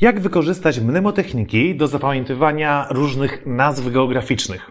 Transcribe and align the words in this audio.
Jak 0.00 0.20
wykorzystać 0.20 0.80
mnemotechniki 0.80 1.74
do 1.74 1.86
zapamiętywania 1.88 2.86
różnych 2.90 3.46
nazw 3.46 3.92
geograficznych? 3.92 4.70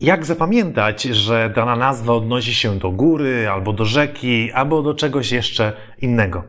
Jak 0.00 0.26
zapamiętać, 0.26 1.02
że 1.02 1.52
dana 1.56 1.76
nazwa 1.76 2.12
odnosi 2.12 2.54
się 2.54 2.78
do 2.78 2.90
góry, 2.90 3.48
albo 3.52 3.72
do 3.72 3.84
rzeki, 3.84 4.52
albo 4.52 4.82
do 4.82 4.94
czegoś 4.94 5.32
jeszcze 5.32 5.72
innego? 6.00 6.44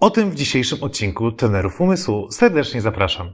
O 0.00 0.10
tym 0.10 0.30
w 0.30 0.34
dzisiejszym 0.34 0.82
odcinku 0.82 1.32
Tenerów 1.32 1.80
Umysłu. 1.80 2.30
Serdecznie 2.30 2.80
zapraszam. 2.80 3.32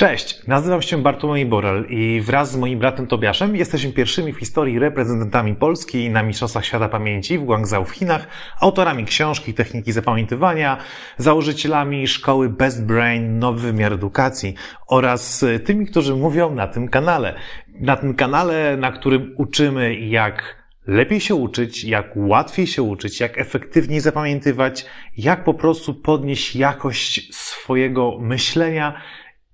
Cześć, 0.00 0.46
nazywam 0.46 0.82
się 0.82 1.02
Bartłomiej 1.02 1.46
Borel 1.46 1.86
i 1.88 2.20
wraz 2.20 2.52
z 2.52 2.56
moim 2.56 2.78
bratem 2.78 3.06
Tobiaszem 3.06 3.56
jesteśmy 3.56 3.92
pierwszymi 3.92 4.32
w 4.32 4.38
historii 4.38 4.78
reprezentantami 4.78 5.54
Polski 5.54 6.10
na 6.10 6.22
Mistrzostwach 6.22 6.66
Świata 6.66 6.88
Pamięci 6.88 7.38
w 7.38 7.44
Guangzhou 7.44 7.84
w 7.84 7.90
Chinach, 7.90 8.26
autorami 8.60 9.04
książki 9.04 9.54
Techniki 9.54 9.92
Zapamiętywania, 9.92 10.76
założycielami 11.16 12.06
szkoły 12.08 12.48
Best 12.48 12.84
Brain 12.84 13.38
Nowy 13.38 13.60
Wymiar 13.60 13.92
Edukacji 13.92 14.54
oraz 14.86 15.44
tymi, 15.64 15.86
którzy 15.86 16.14
mówią 16.14 16.54
na 16.54 16.66
tym 16.66 16.88
kanale. 16.88 17.34
Na 17.80 17.96
tym 17.96 18.14
kanale, 18.14 18.76
na 18.76 18.92
którym 18.92 19.34
uczymy 19.36 19.94
jak 19.94 20.56
lepiej 20.86 21.20
się 21.20 21.34
uczyć, 21.34 21.84
jak 21.84 22.12
łatwiej 22.16 22.66
się 22.66 22.82
uczyć, 22.82 23.20
jak 23.20 23.38
efektywniej 23.38 24.00
zapamiętywać, 24.00 24.86
jak 25.16 25.44
po 25.44 25.54
prostu 25.54 25.94
podnieść 25.94 26.56
jakość 26.56 27.34
swojego 27.34 28.18
myślenia, 28.20 29.00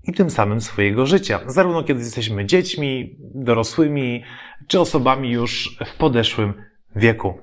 i 0.07 0.13
tym 0.13 0.31
samym 0.31 0.61
swojego 0.61 1.07
życia, 1.07 1.41
zarówno 1.47 1.83
kiedy 1.83 2.01
jesteśmy 2.01 2.47
dziećmi, 2.47 3.17
dorosłymi, 3.35 4.25
czy 4.67 4.81
osobami 4.81 5.31
już 5.31 5.79
w 5.87 5.95
podeszłym 5.95 6.55
wieku. 6.97 7.41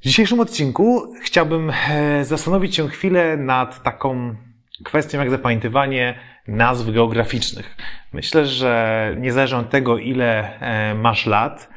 W 0.00 0.04
dzisiejszym 0.04 0.40
odcinku 0.40 1.14
chciałbym 1.22 1.72
e, 1.90 2.24
zastanowić 2.24 2.76
się 2.76 2.88
chwilę 2.88 3.36
nad 3.36 3.82
taką 3.82 4.36
kwestią 4.84 5.18
jak 5.18 5.30
zapamiętywanie 5.30 6.18
nazw 6.48 6.90
geograficznych. 6.90 7.76
Myślę, 8.12 8.46
że 8.46 9.14
niezależnie 9.18 9.58
od 9.58 9.70
tego, 9.70 9.98
ile 9.98 10.60
e, 10.60 10.94
masz 10.94 11.26
lat, 11.26 11.68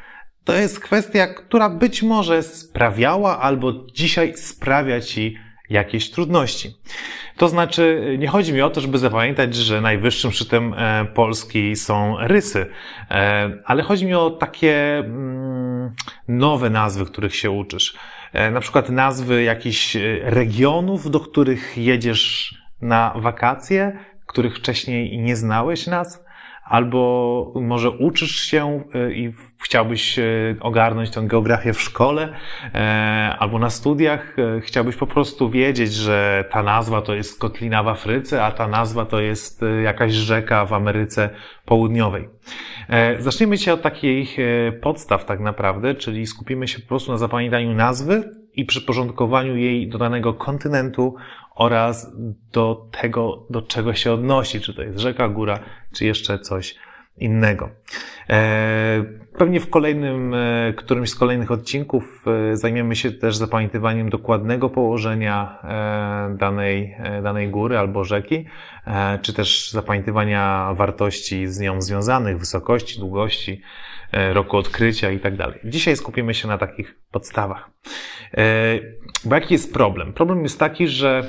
to 0.44 0.54
jest 0.54 0.80
kwestia, 0.80 1.28
która 1.28 1.70
być 1.70 2.04
może 2.04 2.44
sprawiała 2.44 3.40
albo 3.40 3.74
dzisiaj 3.94 4.38
sprawia 4.38 5.02
ci 5.02 5.38
jakieś 5.72 6.12
trudności. 6.12 6.74
To 7.38 7.50
znaczy, 7.50 8.16
nie 8.20 8.28
chodzi 8.28 8.54
mi 8.54 8.62
o 8.62 8.70
to, 8.70 8.82
żeby 8.82 8.98
zapamiętać, 8.98 9.56
że 9.56 9.82
najwyższym 9.82 10.32
szczytem 10.32 10.74
e, 10.74 11.06
Polski 11.06 11.76
są 11.76 12.16
rysy, 12.20 12.66
e, 13.12 13.50
ale 13.66 13.84
chodzi 13.84 14.06
mi 14.06 14.14
o 14.14 14.30
takie 14.30 14.98
mm, 14.98 15.96
nowe 16.28 16.70
nazwy, 16.70 17.06
których 17.06 17.36
się 17.36 17.52
uczysz. 17.52 17.94
E, 18.34 18.52
na 18.52 18.60
przykład 18.60 18.90
nazwy 18.90 19.44
jakichś 19.44 19.98
regionów, 20.22 21.12
do 21.12 21.20
których 21.20 21.78
jedziesz 21.78 22.56
na 22.82 23.14
wakacje, 23.16 24.00
których 24.26 24.58
wcześniej 24.58 25.18
nie 25.18 25.36
znałeś 25.36 25.88
nazw 25.88 26.31
albo 26.72 27.54
może 27.56 27.90
uczysz 27.90 28.36
się 28.36 28.84
y, 28.96 29.14
i 29.14 29.32
chciałbyś 29.64 30.20
y, 30.20 30.56
ogarnąć 30.60 31.10
tę 31.10 31.22
geografię 31.22 31.74
w 31.74 31.82
szkole, 31.82 32.34
e, 32.74 33.36
albo 33.40 33.60
na 33.60 33.70
studiach 33.70 34.40
e, 34.40 34.62
chciałbyś 34.62 34.96
po 34.96 35.08
prostu 35.08 35.50
wiedzieć, 35.50 35.94
że 35.94 36.46
ta 36.52 36.64
nazwa 36.64 37.02
to 37.02 37.16
jest 37.16 37.40
kotlina 37.40 37.84
w 37.84 37.88
Afryce, 37.88 38.46
a 38.46 38.52
ta 38.52 38.68
nazwa 38.68 39.06
to 39.06 39.20
jest 39.20 39.64
y, 39.64 39.82
jakaś 39.82 40.14
rzeka 40.14 40.66
w 40.66 40.74
Ameryce 40.74 41.30
Południowej. 41.66 42.30
E, 42.90 43.22
Zacznijmy 43.22 43.58
się 43.58 43.74
od 43.74 43.82
takich 43.82 44.38
podstaw 44.82 45.26
tak 45.26 45.40
naprawdę, 45.40 45.96
czyli 45.96 46.28
skupimy 46.28 46.68
się 46.68 46.80
po 46.80 46.88
prostu 46.88 47.12
na 47.12 47.18
zapamiętaniu 47.18 47.74
nazwy 47.74 48.41
i 48.54 48.66
przyporządkowaniu 48.66 49.58
jej 49.58 49.90
do 49.90 49.98
danego 49.98 50.34
kontynentu 50.34 51.16
oraz 51.56 52.16
do 52.52 52.88
tego, 53.02 53.46
do 53.50 53.62
czego 53.62 53.94
się 53.94 54.12
odnosi, 54.12 54.62
czy 54.62 54.74
to 54.74 54.82
jest 54.82 55.00
rzeka, 55.00 55.30
góra, 55.30 55.60
czy 55.94 56.06
jeszcze 56.06 56.40
coś 56.40 56.76
innego. 57.18 57.70
E, 58.30 59.04
pewnie 59.38 59.60
w 59.60 59.70
kolejnym, 59.70 60.34
e, 60.34 60.74
którymś 60.74 61.10
z 61.10 61.16
kolejnych 61.16 61.52
odcinków 61.52 62.26
e, 62.52 62.56
zajmiemy 62.58 62.96
się 62.96 63.12
też 63.12 63.36
zapamiętywaniem 63.36 64.10
dokładnego 64.10 64.70
położenia 64.70 65.62
danej, 66.38 66.96
danej 67.24 67.50
góry 67.50 67.78
albo 67.78 68.04
rzeki, 68.04 68.46
czy 69.22 69.34
też 69.34 69.72
zapamiętywania 69.72 70.74
wartości 70.74 71.48
z 71.48 71.60
nią 71.60 71.82
związanych, 71.82 72.40
wysokości, 72.40 73.00
długości, 73.00 73.62
roku 74.12 74.58
odkrycia 74.58 75.12
i 75.12 75.20
tak 75.20 75.36
dalej. 75.36 75.60
Dzisiaj 75.64 75.98
skupimy 75.98 76.34
się 76.34 76.48
na 76.48 76.58
takich 76.58 76.96
podstawach. 77.12 77.70
Bo 79.26 79.36
jaki 79.36 79.54
jest 79.54 79.74
problem? 79.74 80.14
Problem 80.14 80.44
jest 80.44 80.60
taki, 80.60 80.88
że 80.88 81.24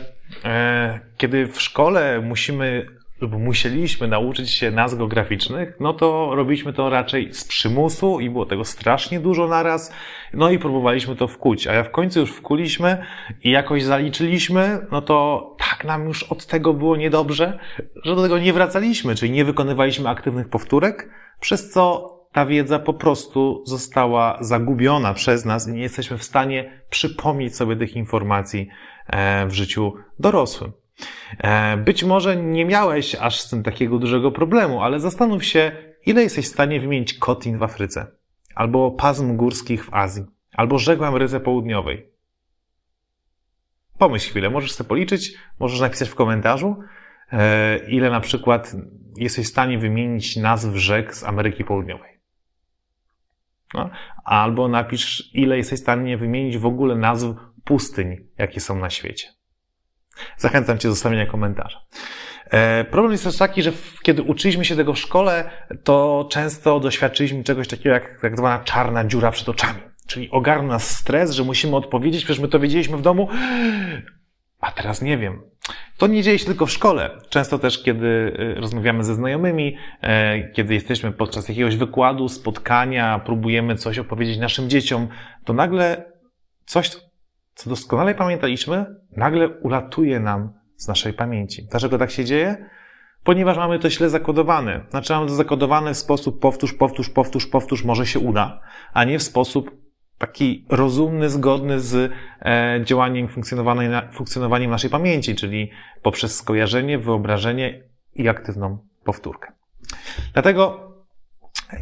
E, 0.44 1.00
kiedy 1.16 1.46
w 1.46 1.62
szkole 1.62 2.20
musimy 2.20 2.86
lub 3.20 3.32
musieliśmy 3.32 4.08
nauczyć 4.08 4.50
się 4.50 4.70
nazw 4.70 4.98
geograficznych, 4.98 5.76
no 5.80 5.92
to 5.92 6.34
robiliśmy 6.34 6.72
to 6.72 6.90
raczej 6.90 7.34
z 7.34 7.44
przymusu 7.44 8.20
i 8.20 8.30
było 8.30 8.46
tego 8.46 8.64
strasznie 8.64 9.20
dużo 9.20 9.48
naraz, 9.48 9.94
no 10.34 10.50
i 10.50 10.58
próbowaliśmy 10.58 11.16
to 11.16 11.28
wkuć. 11.28 11.66
A 11.66 11.72
jak 11.72 11.88
w 11.88 11.90
końcu 11.90 12.20
już 12.20 12.30
wkuliśmy 12.30 13.04
i 13.42 13.50
jakoś 13.50 13.82
zaliczyliśmy, 13.82 14.86
no 14.92 15.02
to 15.02 15.56
tak 15.58 15.84
nam 15.84 16.04
już 16.04 16.22
od 16.22 16.46
tego 16.46 16.74
było 16.74 16.96
niedobrze, 16.96 17.58
że 18.04 18.16
do 18.16 18.22
tego 18.22 18.38
nie 18.38 18.52
wracaliśmy, 18.52 19.14
czyli 19.14 19.32
nie 19.32 19.44
wykonywaliśmy 19.44 20.08
aktywnych 20.08 20.48
powtórek, 20.48 21.08
przez 21.40 21.70
co 21.70 22.08
ta 22.32 22.46
wiedza 22.46 22.78
po 22.78 22.94
prostu 22.94 23.62
została 23.66 24.38
zagubiona 24.40 25.14
przez 25.14 25.44
nas 25.44 25.68
i 25.68 25.72
nie 25.72 25.82
jesteśmy 25.82 26.18
w 26.18 26.24
stanie 26.24 26.82
przypomnieć 26.90 27.56
sobie 27.56 27.76
tych 27.76 27.96
informacji 27.96 28.68
E, 29.06 29.46
w 29.46 29.52
życiu 29.52 29.94
dorosłym. 30.18 30.72
E, 31.38 31.76
być 31.76 32.04
może 32.04 32.36
nie 32.36 32.64
miałeś 32.64 33.14
aż 33.14 33.40
z 33.40 33.50
tym 33.50 33.62
takiego 33.62 33.98
dużego 33.98 34.30
problemu, 34.30 34.82
ale 34.82 35.00
zastanów 35.00 35.44
się, 35.44 35.72
ile 36.06 36.22
jesteś 36.22 36.44
w 36.44 36.52
stanie 36.52 36.80
wymienić 36.80 37.14
kotlin 37.14 37.58
w 37.58 37.62
Afryce, 37.62 38.06
albo 38.54 38.90
pasm 38.90 39.36
górskich 39.36 39.84
w 39.84 39.94
Azji, 39.94 40.24
albo 40.52 40.78
w 40.78 41.02
Ameryce 41.02 41.40
Południowej. 41.40 42.06
Pomyśl 43.98 44.30
chwilę, 44.30 44.50
możesz 44.50 44.72
sobie 44.72 44.88
policzyć, 44.88 45.34
możesz 45.58 45.80
napisać 45.80 46.08
w 46.08 46.14
komentarzu, 46.14 46.76
e, 47.32 47.78
ile 47.88 48.10
na 48.10 48.20
przykład 48.20 48.76
jesteś 49.16 49.46
w 49.46 49.50
stanie 49.50 49.78
wymienić 49.78 50.36
nazw 50.36 50.74
rzek 50.74 51.14
z 51.14 51.24
Ameryki 51.24 51.64
Południowej. 51.64 52.11
No, 53.74 53.90
albo 54.24 54.68
napisz, 54.68 55.30
ile 55.34 55.56
jesteś 55.56 55.78
w 55.78 55.82
stanie 55.82 56.16
wymienić 56.16 56.58
w 56.58 56.66
ogóle 56.66 56.96
nazw 56.96 57.26
pustyń, 57.64 58.16
jakie 58.38 58.60
są 58.60 58.78
na 58.78 58.90
świecie. 58.90 59.28
Zachęcam 60.36 60.78
Cię 60.78 60.88
do 60.88 60.94
zostawienia 60.94 61.26
komentarza. 61.26 61.80
E, 62.50 62.84
problem 62.84 63.12
jest 63.12 63.24
też 63.24 63.36
taki, 63.36 63.62
że 63.62 63.72
kiedy 64.02 64.22
uczyliśmy 64.22 64.64
się 64.64 64.76
tego 64.76 64.92
w 64.92 64.98
szkole, 64.98 65.50
to 65.84 66.28
często 66.30 66.80
doświadczyliśmy 66.80 67.44
czegoś 67.44 67.68
takiego 67.68 67.94
jak 67.94 68.20
tak 68.20 68.36
zwana 68.36 68.64
czarna 68.64 69.04
dziura 69.04 69.30
przed 69.30 69.48
oczami. 69.48 69.80
Czyli 70.06 70.30
ogarnął 70.30 70.66
nas 70.66 70.98
stres, 70.98 71.32
że 71.32 71.44
musimy 71.44 71.76
odpowiedzieć, 71.76 72.24
przecież 72.24 72.42
my 72.42 72.48
to 72.48 72.60
wiedzieliśmy 72.60 72.96
w 72.96 73.02
domu, 73.02 73.28
a 74.60 74.72
teraz 74.72 75.02
nie 75.02 75.18
wiem. 75.18 75.51
To 76.02 76.06
nie 76.06 76.22
dzieje 76.22 76.38
się 76.38 76.46
tylko 76.46 76.66
w 76.66 76.70
szkole. 76.70 77.10
Często 77.28 77.58
też, 77.58 77.82
kiedy 77.82 78.36
e, 78.38 78.60
rozmawiamy 78.60 79.04
ze 79.04 79.14
znajomymi, 79.14 79.76
e, 80.00 80.48
kiedy 80.48 80.74
jesteśmy 80.74 81.12
podczas 81.12 81.48
jakiegoś 81.48 81.76
wykładu, 81.76 82.28
spotkania, 82.28 83.18
próbujemy 83.18 83.76
coś 83.76 83.98
opowiedzieć 83.98 84.38
naszym 84.38 84.70
dzieciom, 84.70 85.08
to 85.44 85.52
nagle 85.52 86.12
coś, 86.66 86.90
co 87.54 87.70
doskonale 87.70 88.14
pamiętaliśmy, 88.14 88.86
nagle 89.16 89.48
ulatuje 89.48 90.20
nam 90.20 90.52
z 90.76 90.88
naszej 90.88 91.12
pamięci. 91.12 91.66
Dlaczego 91.70 91.98
tak 91.98 92.10
się 92.10 92.24
dzieje? 92.24 92.70
Ponieważ 93.24 93.56
mamy 93.56 93.78
to 93.78 93.90
źle 93.90 94.10
zakodowane. 94.10 94.86
Znaczy 94.90 95.12
mamy 95.12 95.26
to 95.26 95.34
zakodowane 95.34 95.94
w 95.94 95.98
sposób 95.98 96.40
powtórz, 96.40 96.74
powtórz, 96.74 97.10
powtórz, 97.10 97.46
powtórz, 97.46 97.84
może 97.84 98.06
się 98.06 98.18
uda, 98.18 98.60
a 98.92 99.04
nie 99.04 99.18
w 99.18 99.22
sposób 99.22 99.70
taki 100.18 100.66
rozumny, 100.68 101.30
zgodny 101.30 101.80
z 101.80 102.12
e, 102.40 102.80
działaniem, 102.84 103.28
funkcjonowaniem 104.12 104.70
naszej 104.70 104.90
pamięci, 104.90 105.34
czyli 105.34 105.70
poprzez 106.02 106.36
skojarzenie, 106.36 106.98
wyobrażenie 106.98 107.82
i 108.14 108.28
aktywną 108.28 108.78
powtórkę. 109.04 109.52
Dlatego 110.32 110.92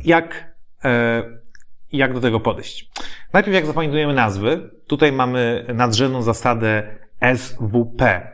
jak, 0.04 0.54
e, 0.84 1.22
jak 1.92 2.14
do 2.14 2.20
tego 2.20 2.40
podejść? 2.40 2.90
Najpierw 3.32 3.54
jak 3.54 3.66
zapamiętujemy 3.66 4.14
nazwy, 4.14 4.70
tutaj 4.86 5.12
mamy 5.12 5.66
nadrzędną 5.74 6.22
zasadę 6.22 6.98
SWP. 7.36 8.30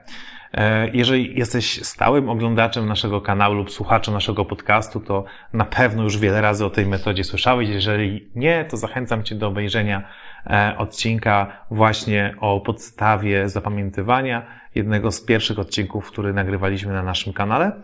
E, 0.57 0.89
jeżeli 0.89 1.39
jesteś 1.39 1.85
stałym 1.85 2.29
oglądaczem 2.29 2.87
naszego 2.87 3.21
kanału 3.21 3.55
lub 3.55 3.71
słuchaczem 3.71 4.15
naszego 4.15 4.45
podcastu, 4.45 5.01
to 5.01 5.25
na 5.53 5.65
pewno 5.65 6.03
już 6.03 6.19
wiele 6.19 6.41
razy 6.41 6.65
o 6.65 6.71
tej 6.71 6.87
metodzie 6.87 7.25
słyszałeś. 7.25 7.69
Jeżeli 7.69 8.31
nie, 8.35 8.65
to 8.65 8.77
zachęcam 8.77 9.25
Cię 9.25 9.35
do 9.35 9.49
obejrzenia 9.49 10.09
e, 10.47 10.75
odcinka 10.79 11.65
właśnie 11.71 12.35
o 12.41 12.61
podstawie 12.61 13.49
zapamiętywania, 13.49 14.47
jednego 14.75 15.13
z 15.13 15.25
pierwszych 15.25 15.59
odcinków, 15.59 16.11
który 16.11 16.33
nagrywaliśmy 16.33 16.93
na 16.93 17.03
naszym 17.03 17.33
kanale. 17.33 17.83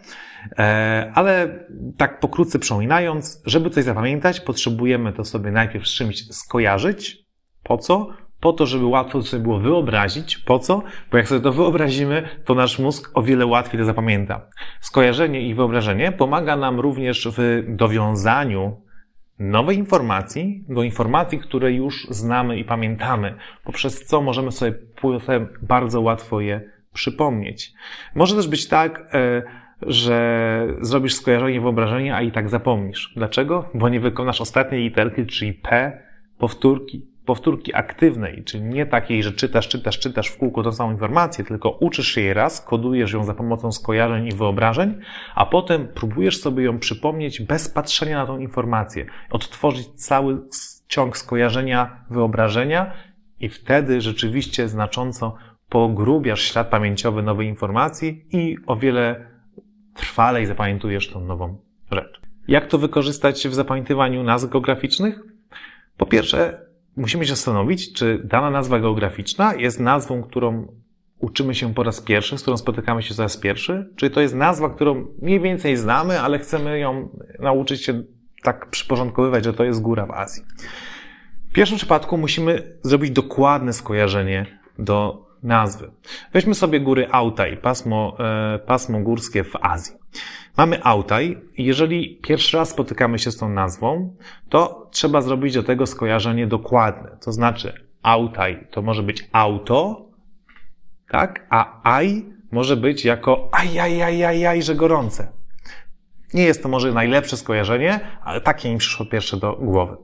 E, 0.58 1.12
ale 1.14 1.64
tak 1.96 2.20
pokrótce 2.20 2.58
przypominając, 2.58 3.42
żeby 3.46 3.70
coś 3.70 3.84
zapamiętać, 3.84 4.40
potrzebujemy 4.40 5.12
to 5.12 5.24
sobie 5.24 5.50
najpierw 5.50 5.88
z 5.88 5.94
czymś 5.94 6.28
skojarzyć. 6.28 7.18
Po 7.62 7.78
co? 7.78 8.08
Po 8.42 8.52
to, 8.52 8.66
żeby 8.66 8.84
łatwo 8.84 9.22
sobie 9.22 9.42
było 9.42 9.58
wyobrazić. 9.58 10.38
Po 10.38 10.58
co? 10.58 10.82
Bo 11.10 11.16
jak 11.16 11.28
sobie 11.28 11.40
to 11.40 11.52
wyobrazimy, 11.52 12.28
to 12.44 12.54
nasz 12.54 12.78
mózg 12.78 13.10
o 13.14 13.22
wiele 13.22 13.46
łatwiej 13.46 13.80
to 13.80 13.84
zapamięta. 13.84 14.46
Skojarzenie 14.80 15.48
i 15.48 15.54
wyobrażenie 15.54 16.12
pomaga 16.12 16.56
nam 16.56 16.80
również 16.80 17.28
w 17.36 17.64
dowiązaniu 17.68 18.76
nowej 19.38 19.78
informacji 19.78 20.64
do 20.68 20.82
informacji, 20.82 21.38
które 21.38 21.72
już 21.72 22.06
znamy 22.10 22.58
i 22.58 22.64
pamiętamy, 22.64 23.34
poprzez 23.64 24.06
co 24.06 24.22
możemy 24.22 24.52
sobie 24.52 24.72
potem 25.00 25.48
bardzo 25.62 26.00
łatwo 26.00 26.40
je 26.40 26.60
przypomnieć. 26.92 27.72
Może 28.14 28.36
też 28.36 28.48
być 28.48 28.68
tak, 28.68 29.14
e, 29.14 29.42
że 29.82 30.66
zrobisz 30.80 31.14
skojarzenie, 31.14 31.60
wyobrażenie, 31.60 32.14
a 32.14 32.22
i 32.22 32.32
tak 32.32 32.48
zapomnisz. 32.48 33.12
Dlaczego? 33.16 33.70
Bo 33.74 33.88
nie 33.88 34.00
wykonasz 34.00 34.40
ostatniej 34.40 34.82
literki, 34.82 35.26
czyli 35.26 35.52
P, 35.52 35.98
powtórki 36.38 37.11
powtórki 37.24 37.74
aktywnej, 37.74 38.44
czyli 38.44 38.64
nie 38.64 38.86
takiej, 38.86 39.22
że 39.22 39.32
czytasz, 39.32 39.68
czytasz, 39.68 39.98
czytasz 39.98 40.28
w 40.28 40.38
kółko 40.38 40.62
tą 40.62 40.72
samą 40.72 40.92
informację, 40.92 41.44
tylko 41.44 41.70
uczysz 41.70 42.16
jej 42.16 42.34
raz, 42.34 42.60
kodujesz 42.60 43.12
ją 43.12 43.24
za 43.24 43.34
pomocą 43.34 43.72
skojarzeń 43.72 44.26
i 44.26 44.32
wyobrażeń, 44.32 44.98
a 45.34 45.46
potem 45.46 45.88
próbujesz 45.88 46.40
sobie 46.40 46.64
ją 46.64 46.78
przypomnieć 46.78 47.40
bez 47.40 47.68
patrzenia 47.68 48.18
na 48.18 48.26
tą 48.26 48.38
informację, 48.38 49.06
odtworzyć 49.30 49.88
cały 49.94 50.38
ciąg 50.88 51.16
skojarzenia, 51.16 52.04
wyobrażenia 52.10 52.92
i 53.40 53.48
wtedy 53.48 54.00
rzeczywiście 54.00 54.68
znacząco 54.68 55.36
pogrubiasz 55.68 56.42
ślad 56.42 56.68
pamięciowy 56.68 57.22
nowej 57.22 57.48
informacji 57.48 58.26
i 58.32 58.56
o 58.66 58.76
wiele 58.76 59.26
trwalej 59.94 60.46
zapamiętujesz 60.46 61.10
tą 61.10 61.20
nową 61.20 61.58
rzecz. 61.92 62.20
Jak 62.48 62.66
to 62.66 62.78
wykorzystać 62.78 63.48
w 63.48 63.54
zapamiętywaniu 63.54 64.22
nazw 64.22 64.48
geograficznych? 64.48 65.20
Po 65.96 66.06
pierwsze, 66.06 66.66
musimy 66.96 67.24
się 67.24 67.30
zastanowić, 67.30 67.92
czy 67.92 68.20
dana 68.24 68.50
nazwa 68.50 68.80
geograficzna 68.80 69.54
jest 69.54 69.80
nazwą, 69.80 70.22
którą 70.22 70.66
uczymy 71.18 71.54
się 71.54 71.74
po 71.74 71.82
raz 71.82 72.00
pierwszy, 72.00 72.38
z 72.38 72.42
którą 72.42 72.56
spotykamy 72.56 73.02
się 73.02 73.14
po 73.14 73.22
raz 73.22 73.36
pierwszy, 73.36 73.90
czy 73.96 74.10
to 74.10 74.20
jest 74.20 74.34
nazwa, 74.34 74.70
którą 74.70 75.06
mniej 75.22 75.40
więcej 75.40 75.76
znamy, 75.76 76.20
ale 76.20 76.38
chcemy 76.38 76.78
ją 76.78 77.08
nauczyć 77.38 77.84
się 77.84 78.02
tak 78.42 78.70
przyporządkowywać, 78.70 79.44
że 79.44 79.52
to 79.52 79.64
jest 79.64 79.80
góra 79.80 80.06
w 80.06 80.10
Azji. 80.10 80.42
W 81.50 81.52
pierwszym 81.52 81.78
przypadku 81.78 82.18
musimy 82.18 82.78
zrobić 82.82 83.10
dokładne 83.10 83.72
skojarzenie 83.72 84.46
do 84.78 85.26
nazwy. 85.42 85.90
Weźmy 86.32 86.54
sobie 86.54 86.80
góry 86.80 87.08
Altaj, 87.08 87.56
pasmo, 87.56 88.16
e, 88.20 88.58
pasmo 88.58 89.00
górskie 89.00 89.44
w 89.44 89.56
Azji. 89.56 89.94
Mamy 90.56 90.82
Altaj 90.82 91.38
i 91.56 91.64
jeżeli 91.64 92.16
pierwszy 92.16 92.56
raz 92.56 92.70
spotykamy 92.70 93.18
się 93.18 93.30
z 93.30 93.36
tą 93.36 93.48
nazwą, 93.48 94.16
to 94.48 94.88
trzeba 94.90 95.20
zrobić 95.20 95.54
do 95.54 95.62
tego 95.62 95.86
skojarzenie 95.86 96.46
dokładne. 96.46 97.16
To 97.24 97.32
znaczy 97.32 97.72
Altaj 98.02 98.66
to 98.70 98.82
może 98.82 99.02
być 99.02 99.28
auto, 99.32 100.06
tak? 101.08 101.46
A 101.50 101.80
aj 101.96 102.24
może 102.52 102.76
być 102.76 103.04
jako 103.04 103.48
aj, 103.52 103.80
aj, 103.80 104.02
aj, 104.02 104.24
aj, 104.24 104.46
aj, 104.46 104.62
że 104.62 104.74
gorące. 104.74 105.32
Nie 106.34 106.42
jest 106.42 106.62
to 106.62 106.68
może 106.68 106.92
najlepsze 106.92 107.36
skojarzenie, 107.36 108.00
ale 108.24 108.40
takie 108.40 108.72
mi 108.72 108.78
przyszło 108.78 109.06
pierwsze 109.06 109.36
do 109.36 109.52
głowy. 109.52 109.96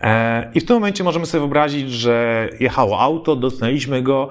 E, 0.00 0.50
I 0.54 0.60
w 0.60 0.64
tym 0.64 0.76
momencie 0.76 1.04
możemy 1.04 1.26
sobie 1.26 1.40
wyobrazić, 1.40 1.90
że 1.90 2.48
jechało 2.60 3.00
auto, 3.00 3.36
dotknęliśmy 3.36 4.02
go 4.02 4.30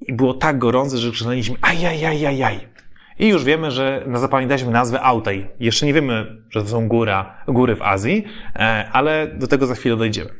i 0.00 0.12
było 0.12 0.34
tak 0.34 0.58
gorące, 0.58 0.98
że 0.98 1.10
krzyczeliśmy 1.10 1.56
aj, 1.60 1.86
aj, 1.86 2.06
aj, 2.06 2.26
aj, 2.26 2.42
aj. 2.42 2.75
I 3.18 3.28
już 3.28 3.44
wiemy, 3.44 3.70
że 3.70 4.06
zapamiętaliśmy 4.14 4.70
nazwę 4.70 5.00
Altaj. 5.00 5.48
Jeszcze 5.60 5.86
nie 5.86 5.94
wiemy, 5.94 6.42
że 6.50 6.62
to 6.62 6.68
są 6.68 6.88
góra, 6.88 7.44
góry 7.48 7.76
w 7.76 7.82
Azji, 7.82 8.24
e, 8.54 8.88
ale 8.92 9.26
do 9.26 9.46
tego 9.46 9.66
za 9.66 9.74
chwilę 9.74 9.96
dojdziemy. 9.96 10.30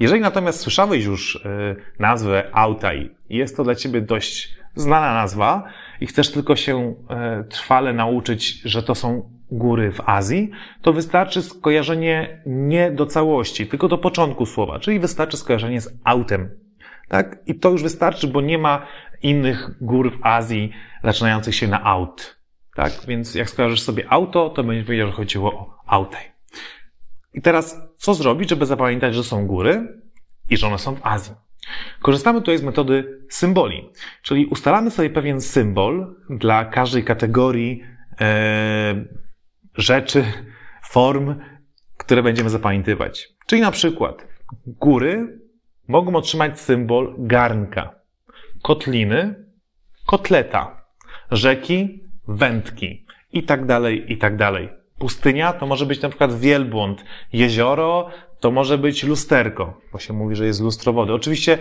Jeżeli 0.00 0.20
natomiast 0.20 0.60
słyszałeś 0.60 1.04
już 1.04 1.36
e, 1.36 1.76
nazwę 1.98 2.50
Altaj 2.52 3.10
jest 3.30 3.56
to 3.56 3.64
dla 3.64 3.74
ciebie 3.74 4.00
dość 4.00 4.56
znana 4.74 5.14
nazwa 5.14 5.64
i 6.00 6.06
chcesz 6.06 6.32
tylko 6.32 6.56
się 6.56 6.94
e, 7.10 7.44
trwale 7.44 7.92
nauczyć, 7.92 8.62
że 8.64 8.82
to 8.82 8.94
są 8.94 9.30
góry 9.50 9.92
w 9.92 10.00
Azji, 10.06 10.50
to 10.82 10.92
wystarczy 10.92 11.42
skojarzenie 11.42 12.42
nie 12.46 12.90
do 12.90 13.06
całości, 13.06 13.66
tylko 13.66 13.88
do 13.88 13.98
początku 13.98 14.46
słowa, 14.46 14.78
czyli 14.78 15.00
wystarczy 15.00 15.36
skojarzenie 15.36 15.80
z 15.80 15.98
autem. 16.04 16.50
Tak? 17.08 17.38
I 17.46 17.54
to 17.54 17.70
już 17.70 17.82
wystarczy, 17.82 18.28
bo 18.28 18.40
nie 18.40 18.58
ma 18.58 18.86
innych 19.26 19.70
gór 19.80 20.12
w 20.12 20.18
Azji 20.22 20.72
zaczynających 21.04 21.54
się 21.54 21.68
na 21.68 21.84
aut. 21.84 22.36
Tak? 22.74 22.92
Więc 23.08 23.34
jak 23.34 23.50
skojarzysz 23.50 23.82
sobie 23.82 24.04
auto, 24.08 24.50
to 24.50 24.64
będziesz 24.64 24.88
wiedział, 24.88 25.06
że 25.06 25.12
chodziło 25.12 25.52
o 25.52 25.78
autaj. 25.86 26.22
I 27.34 27.42
teraz, 27.42 27.76
co 27.96 28.14
zrobić, 28.14 28.50
żeby 28.50 28.66
zapamiętać, 28.66 29.14
że 29.14 29.24
są 29.24 29.46
góry 29.46 30.00
i 30.50 30.56
że 30.56 30.66
one 30.66 30.78
są 30.78 30.94
w 30.94 31.06
Azji? 31.06 31.34
Korzystamy 32.02 32.40
tutaj 32.40 32.58
z 32.58 32.62
metody 32.62 33.20
symboli, 33.28 33.90
czyli 34.22 34.46
ustalamy 34.46 34.90
sobie 34.90 35.10
pewien 35.10 35.40
symbol 35.40 36.16
dla 36.30 36.64
każdej 36.64 37.04
kategorii 37.04 37.82
e, 38.20 39.04
rzeczy, 39.74 40.24
form, 40.88 41.34
które 41.96 42.22
będziemy 42.22 42.50
zapamiętywać. 42.50 43.28
Czyli 43.46 43.62
na 43.62 43.70
przykład 43.70 44.26
góry 44.66 45.40
mogą 45.88 46.14
otrzymać 46.16 46.60
symbol 46.60 47.14
garnka 47.18 47.95
kotliny, 48.66 49.34
kotleta, 50.06 50.86
rzeki, 51.30 52.00
wędki 52.28 53.06
i 53.32 53.42
tak 53.42 53.66
dalej, 53.66 54.12
i 54.12 54.18
tak 54.18 54.36
dalej. 54.36 54.68
Pustynia 54.98 55.52
to 55.52 55.66
może 55.66 55.86
być 55.86 56.02
na 56.02 56.08
przykład 56.08 56.40
wielbłąd, 56.40 57.04
jezioro 57.32 58.10
to 58.40 58.50
może 58.50 58.78
być 58.78 59.04
lusterko, 59.04 59.80
bo 59.92 59.98
się 59.98 60.12
mówi, 60.12 60.36
że 60.36 60.46
jest 60.46 60.60
lustro 60.60 60.92
wody. 60.92 61.12
Oczywiście 61.12 61.58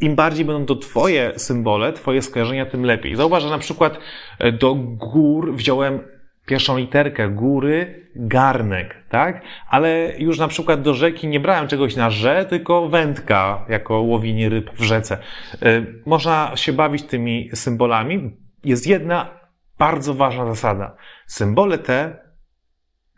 im 0.00 0.14
bardziej 0.14 0.44
będą 0.44 0.66
to 0.66 0.76
Twoje 0.76 1.32
symbole, 1.38 1.92
Twoje 1.92 2.22
skojarzenia, 2.22 2.66
tym 2.66 2.84
lepiej. 2.84 3.16
Zauważ, 3.16 3.42
że 3.42 3.50
na 3.50 3.58
przykład 3.58 3.98
e, 4.38 4.52
do 4.52 4.74
gór 4.74 5.54
wziąłem 5.54 6.00
pierwszą 6.46 6.78
literkę 6.78 7.28
góry, 7.28 8.08
garnek, 8.16 8.96
tak? 9.08 9.42
Ale 9.68 10.12
już 10.18 10.38
na 10.38 10.48
przykład 10.48 10.82
do 10.82 10.94
rzeki 10.94 11.28
nie 11.28 11.40
brałem 11.40 11.68
czegoś 11.68 11.96
na 11.96 12.10
rze, 12.10 12.44
tylko 12.44 12.88
wędka 12.88 13.64
jako 13.68 14.00
łowienie 14.00 14.48
ryb 14.48 14.70
w 14.74 14.82
rzece. 14.82 15.18
E, 15.62 15.86
można 16.06 16.52
się 16.54 16.72
bawić 16.72 17.02
tymi 17.02 17.50
symbolami. 17.54 18.36
Jest 18.64 18.86
jedna 18.86 19.40
bardzo 19.78 20.14
ważna 20.14 20.46
zasada. 20.46 20.96
Symbole 21.26 21.78
te 21.78 22.24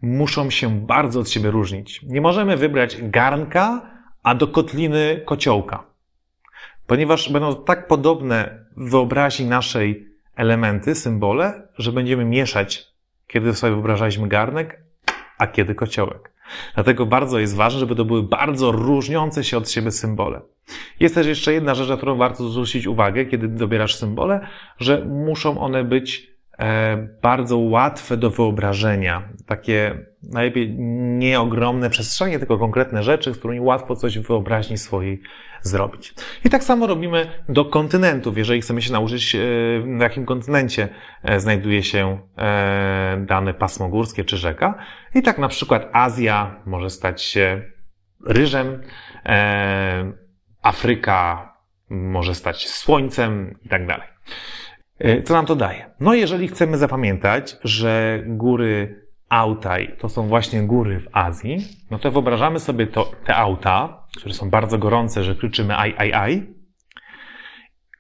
muszą 0.03 0.51
się 0.51 0.81
bardzo 0.81 1.21
od 1.21 1.31
siebie 1.31 1.51
różnić. 1.51 2.03
Nie 2.03 2.21
możemy 2.21 2.57
wybrać 2.57 3.03
garnka, 3.03 3.91
a 4.23 4.35
do 4.35 4.49
kotliny 4.49 5.23
kociołka. 5.25 5.85
Ponieważ 6.87 7.33
będą 7.33 7.65
tak 7.65 7.87
podobne 7.87 8.67
w 8.77 8.91
wyobraźni 8.91 9.47
naszej 9.47 10.07
elementy, 10.37 10.95
symbole, 10.95 11.69
że 11.79 11.93
będziemy 11.93 12.25
mieszać 12.25 12.96
kiedy 13.27 13.55
sobie 13.55 13.73
wyobrażaliśmy 13.73 14.29
garnek, 14.29 14.83
a 15.39 15.47
kiedy 15.47 15.75
kociołek. 15.75 16.33
Dlatego 16.75 17.07
bardzo 17.07 17.39
jest 17.39 17.57
ważne, 17.57 17.81
żeby 17.81 17.95
to 17.95 18.05
były 18.05 18.23
bardzo 18.23 18.73
różniące 18.73 19.45
się 19.45 19.57
od 19.57 19.71
siebie 19.71 19.91
symbole. 19.91 20.41
Jest 21.01 21.15
też 21.15 21.27
jeszcze 21.27 21.53
jedna 21.53 21.75
rzecz, 21.75 21.89
na 21.89 21.97
którą 21.97 22.17
warto 22.17 22.49
zwrócić 22.49 22.87
uwagę, 22.87 23.25
kiedy 23.25 23.49
dobierasz 23.49 23.97
symbole, 23.97 24.47
że 24.79 25.05
muszą 25.05 25.61
one 25.61 25.85
być 25.85 26.36
bardzo 27.23 27.59
łatwe 27.59 28.17
do 28.17 28.31
wyobrażenia. 28.31 29.29
Takie 29.47 30.07
najlepiej 30.23 30.75
nie 31.19 31.41
ogromne 31.41 31.91
przestrzenie, 31.91 32.39
tylko 32.39 32.59
konkretne 32.59 33.03
rzeczy, 33.03 33.35
z 33.35 33.39
którymi 33.39 33.61
łatwo 33.61 33.97
coś 33.97 34.19
w 34.19 34.27
wyobraźni 34.27 34.79
swojej 34.79 35.23
zrobić. 35.63 36.15
I 36.45 36.51
tak 36.51 36.65
samo 36.65 36.87
robimy 36.87 37.27
do 37.49 37.65
kontynentów. 37.65 38.39
Jeżeli 38.39 38.61
chcemy 38.61 38.83
się 38.83 38.93
nauczyć, 38.93 39.35
e, 39.35 39.39
na 39.85 40.05
jakim 40.05 40.27
kontynencie 40.27 40.89
e, 41.23 41.41
znajduje 41.41 41.83
się 41.83 42.19
e, 42.39 43.25
dane 43.27 43.55
pasmo 43.55 43.89
górskie 43.89 44.25
czy 44.25 44.37
rzeka. 44.37 44.79
I 45.15 45.23
tak 45.23 45.39
na 45.39 45.49
przykład 45.49 45.89
Azja 45.93 46.63
może 46.67 46.91
stać 46.91 47.23
się 47.23 47.63
ryżem, 48.27 48.83
Afryka 50.63 51.53
może 51.91 52.35
stać 52.35 52.63
się 52.63 52.69
słońcem 52.69 53.59
i 53.65 53.69
tak 53.69 53.87
dalej. 53.87 54.09
Co 55.25 55.35
nam 55.35 55.47
to 55.47 55.57
daje? 55.57 55.91
No 56.01 56.15
jeżeli 56.15 56.49
chcemy 56.49 56.79
zapamiętać, 56.79 57.57
że 57.65 58.23
góry 58.27 59.07
Altaj 59.29 59.97
to 59.99 60.09
są 60.09 60.29
właśnie 60.29 60.63
góry 60.63 61.01
w 61.01 61.09
Azji, 61.13 61.59
no 61.91 61.99
to 61.99 62.11
wyobrażamy 62.11 62.61
sobie 62.61 62.87
to, 62.87 63.11
te 63.25 63.37
auta, 63.37 64.07
które 64.17 64.35
są 64.35 64.51
bardzo 64.51 64.79
gorące, 64.79 65.25
że 65.25 65.35
krzyczymy 65.35 65.77
aj, 65.77 65.95
aj, 65.99 66.13
aj. 66.13 66.47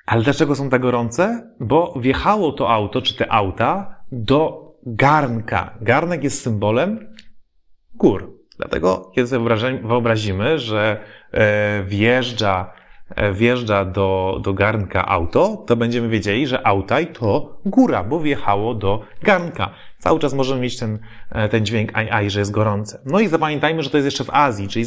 Ale 0.06 0.22
dlaczego 0.22 0.54
są 0.54 0.70
tak 0.70 0.82
gorące? 0.82 1.50
Bo 1.60 1.94
wjechało 2.00 2.52
to 2.52 2.70
auto, 2.70 3.02
czy 3.02 3.16
te 3.16 3.32
auta, 3.32 3.96
do 4.12 4.72
garnka. 4.86 5.78
Garnek 5.80 6.24
jest 6.24 6.42
symbolem 6.42 7.14
gór. 7.94 8.36
Dlatego, 8.56 9.12
kiedy 9.14 9.28
sobie 9.28 9.56
wyobrazimy, 9.82 10.58
że 10.58 11.00
e, 11.32 11.82
wjeżdża, 11.84 12.72
e, 12.72 12.85
wjeżdża 13.32 13.84
do, 13.84 14.40
do 14.42 14.54
garnka 14.54 15.08
auto, 15.08 15.64
to 15.66 15.76
będziemy 15.76 16.08
wiedzieli, 16.08 16.46
że 16.46 16.66
autaj 16.66 17.06
to 17.06 17.60
góra, 17.64 18.04
bo 18.04 18.20
wjechało 18.20 18.74
do 18.74 19.00
garnka. 19.22 19.70
Cały 19.98 20.20
czas 20.20 20.34
możemy 20.34 20.60
mieć 20.60 20.78
ten, 20.78 20.98
e, 21.30 21.48
ten 21.48 21.66
dźwięk 21.66 21.90
aj, 21.94 22.10
aj, 22.10 22.30
że 22.30 22.38
jest 22.38 22.50
gorące. 22.50 23.00
No 23.04 23.20
i 23.20 23.28
zapamiętajmy, 23.28 23.82
że 23.82 23.90
to 23.90 23.96
jest 23.96 24.04
jeszcze 24.04 24.24
w 24.24 24.30
Azji, 24.30 24.68
czyli 24.68 24.84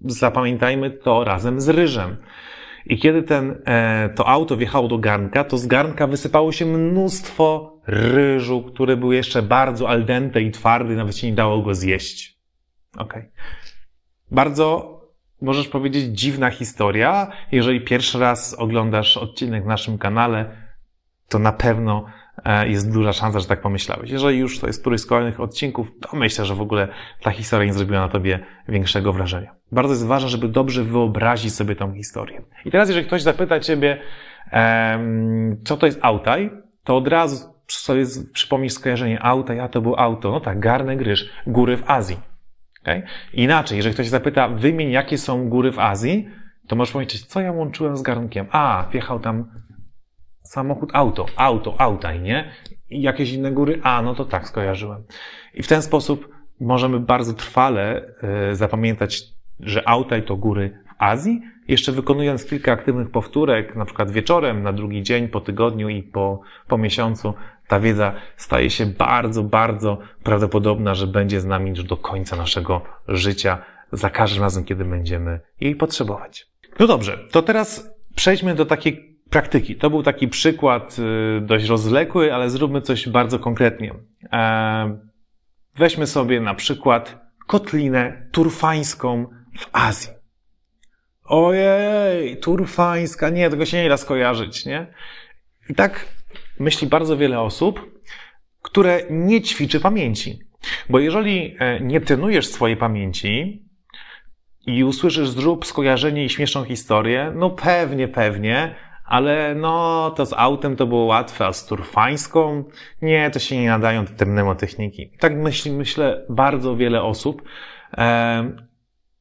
zapamiętajmy 0.00 0.90
to 0.90 1.24
razem 1.24 1.60
z 1.60 1.68
ryżem. 1.68 2.16
I 2.86 2.98
kiedy 2.98 3.22
ten, 3.22 3.62
e, 3.66 4.08
to 4.14 4.28
auto 4.28 4.56
wjechało 4.56 4.88
do 4.88 4.98
garnka, 4.98 5.44
to 5.44 5.58
z 5.58 5.66
garnka 5.66 6.06
wysypało 6.06 6.52
się 6.52 6.66
mnóstwo 6.66 7.78
ryżu, 7.86 8.62
który 8.62 8.96
był 8.96 9.12
jeszcze 9.12 9.42
bardzo 9.42 9.88
al 9.88 10.04
dente 10.04 10.42
i 10.42 10.50
twardy, 10.50 10.96
nawet 10.96 11.16
się 11.16 11.26
nie 11.26 11.36
dało 11.36 11.62
go 11.62 11.74
zjeść. 11.74 12.38
Okay. 12.98 13.30
Bardzo, 14.30 14.97
możesz 15.40 15.68
powiedzieć, 15.68 16.04
dziwna 16.04 16.50
historia. 16.50 17.30
Jeżeli 17.52 17.80
pierwszy 17.80 18.18
raz 18.18 18.54
oglądasz 18.54 19.16
odcinek 19.16 19.64
w 19.64 19.66
naszym 19.66 19.98
kanale, 19.98 20.50
to 21.28 21.38
na 21.38 21.52
pewno 21.52 22.04
e, 22.44 22.68
jest 22.68 22.92
duża 22.92 23.12
szansa, 23.12 23.40
że 23.40 23.46
tak 23.46 23.60
pomyślałeś. 23.60 24.10
Jeżeli 24.10 24.38
już 24.38 24.60
to 24.60 24.66
jest 24.66 24.80
któryś 24.80 25.00
z 25.00 25.06
kolejnych 25.06 25.40
odcinków, 25.40 25.88
to 26.00 26.16
myślę, 26.16 26.44
że 26.44 26.54
w 26.54 26.60
ogóle 26.60 26.88
ta 27.22 27.30
historia 27.30 27.66
nie 27.66 27.72
zrobiła 27.72 28.00
na 28.00 28.08
tobie 28.08 28.38
większego 28.68 29.12
wrażenia. 29.12 29.54
Bardzo 29.72 29.92
jest 29.92 30.06
ważne, 30.06 30.28
żeby 30.28 30.48
dobrze 30.48 30.84
wyobrazić 30.84 31.54
sobie 31.54 31.76
tą 31.76 31.94
historię. 31.94 32.42
I 32.64 32.70
teraz, 32.70 32.88
jeżeli 32.88 33.06
ktoś 33.06 33.22
zapyta 33.22 33.60
ciebie, 33.60 34.00
co 35.64 35.76
to 35.76 35.86
jest 35.86 35.98
autaj, 36.02 36.50
to 36.84 36.96
od 36.96 37.08
razu 37.08 37.54
sobie 37.68 38.04
przypomnisz 38.32 38.72
skojarzenie 38.72 39.22
auta, 39.22 39.54
ja 39.54 39.68
to 39.68 39.80
było 39.80 39.98
auto. 39.98 40.30
No 40.30 40.40
tak, 40.40 40.60
garnek 40.60 41.00
ryż, 41.00 41.30
góry 41.46 41.76
w 41.76 41.90
Azji. 41.90 42.16
Okay? 42.88 43.02
Inaczej, 43.32 43.76
jeżeli 43.76 43.94
ktoś 43.94 44.08
zapyta, 44.08 44.48
wymień 44.48 44.90
jakie 44.90 45.18
są 45.18 45.48
góry 45.48 45.72
w 45.72 45.78
Azji, 45.78 46.28
to 46.66 46.76
możesz 46.76 46.92
powiedzieć, 46.92 47.26
co 47.26 47.40
ja 47.40 47.52
łączyłem 47.52 47.96
z 47.96 48.02
garnkiem. 48.02 48.46
A, 48.50 48.88
wjechał 48.92 49.20
tam 49.20 49.50
samochód, 50.42 50.90
auto, 50.92 51.26
auto, 51.36 51.80
autaj, 51.80 52.20
nie? 52.20 52.50
I 52.90 53.02
jakieś 53.02 53.32
inne 53.32 53.52
góry? 53.52 53.80
A, 53.82 54.02
no 54.02 54.14
to 54.14 54.24
tak, 54.24 54.48
skojarzyłem. 54.48 55.02
I 55.54 55.62
w 55.62 55.68
ten 55.68 55.82
sposób 55.82 56.28
możemy 56.60 57.00
bardzo 57.00 57.34
trwale 57.34 58.02
y, 58.50 58.56
zapamiętać, 58.56 59.22
że 59.60 59.88
autaj 59.88 60.22
to 60.22 60.36
góry 60.36 60.78
w 60.86 61.02
Azji, 61.02 61.40
jeszcze 61.68 61.92
wykonując 61.92 62.46
kilka 62.46 62.72
aktywnych 62.72 63.10
powtórek, 63.10 63.76
na 63.76 63.84
przykład 63.84 64.10
wieczorem, 64.10 64.62
na 64.62 64.72
drugi 64.72 65.02
dzień, 65.02 65.28
po 65.28 65.40
tygodniu 65.40 65.88
i 65.88 66.02
po, 66.02 66.40
po 66.68 66.78
miesiącu, 66.78 67.34
ta 67.68 67.80
wiedza 67.80 68.12
staje 68.36 68.70
się 68.70 68.86
bardzo, 68.86 69.42
bardzo 69.42 69.98
prawdopodobna, 70.22 70.94
że 70.94 71.06
będzie 71.06 71.40
z 71.40 71.44
nami 71.44 71.70
już 71.70 71.84
do 71.84 71.96
końca 71.96 72.36
naszego 72.36 72.82
życia, 73.08 73.58
za 73.92 74.10
każdym 74.10 74.42
razem, 74.42 74.64
kiedy 74.64 74.84
będziemy 74.84 75.40
jej 75.60 75.76
potrzebować. 75.76 76.46
No 76.78 76.86
dobrze, 76.86 77.18
to 77.30 77.42
teraz 77.42 77.90
przejdźmy 78.16 78.54
do 78.54 78.66
takiej 78.66 79.18
praktyki. 79.30 79.76
To 79.76 79.90
był 79.90 80.02
taki 80.02 80.28
przykład 80.28 80.96
y, 80.98 81.40
dość 81.40 81.66
rozwlekły, 81.66 82.34
ale 82.34 82.50
zróbmy 82.50 82.80
coś 82.80 83.08
bardzo 83.08 83.38
konkretnie. 83.38 83.94
E, 84.32 84.98
weźmy 85.76 86.06
sobie 86.06 86.40
na 86.40 86.54
przykład 86.54 87.18
kotlinę 87.46 88.28
turfańską 88.32 89.26
w 89.58 89.68
Azji. 89.72 90.10
Ojej, 91.24 92.36
turfańska, 92.36 93.30
nie, 93.30 93.50
tego 93.50 93.66
się 93.66 93.82
nie 93.82 93.88
da 93.88 93.96
skojarzyć, 93.96 94.66
nie? 94.66 94.86
I 95.70 95.74
tak 95.74 96.06
myśli 96.58 96.88
bardzo 96.88 97.16
wiele 97.16 97.40
osób, 97.40 98.00
które 98.62 99.02
nie 99.10 99.42
ćwiczy 99.42 99.80
pamięci. 99.80 100.38
Bo 100.90 100.98
jeżeli 100.98 101.56
e, 101.58 101.80
nie 101.80 102.00
trenujesz 102.00 102.46
swojej 102.46 102.76
pamięci 102.76 103.62
i 104.66 104.84
usłyszysz 104.84 105.28
zrób 105.28 105.66
skojarzenie 105.66 106.24
i 106.24 106.28
śmieszną 106.28 106.64
historię, 106.64 107.32
no 107.34 107.50
pewnie, 107.50 108.08
pewnie, 108.08 108.74
ale 109.04 109.54
no 109.54 110.10
to 110.10 110.26
z 110.26 110.32
autem 110.32 110.76
to 110.76 110.86
było 110.86 111.04
łatwe, 111.04 111.46
a 111.46 111.52
z 111.52 111.66
turfańską 111.66 112.64
nie, 113.02 113.30
to 113.30 113.38
się 113.38 113.56
nie 113.56 113.68
nadają 113.68 114.06
te 114.06 114.26
mnemotechniki. 114.26 115.10
Tak 115.20 115.36
myśli, 115.36 115.72
myślę 115.72 116.24
bardzo 116.28 116.76
wiele 116.76 117.02
osób, 117.02 117.42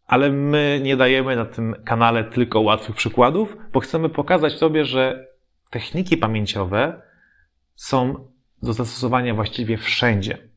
ale 0.08 0.32
my 0.32 0.80
nie 0.84 0.98
dajemy 0.98 1.36
na 1.36 1.46
tym 1.46 1.76
kanale 1.86 2.24
tylko 2.24 2.62
łatwych 2.62 2.96
przykładów, 2.96 3.58
bo 3.74 3.80
chcemy 3.80 4.10
pokazać 4.10 4.60
Tobie, 4.60 4.86
że 4.86 5.28
techniki 5.70 6.18
pamięciowe 6.18 7.02
są 7.78 8.28
do 8.64 8.74
zastosowania 8.74 9.34
właściwie 9.34 9.78
wszędzie. 9.78 10.50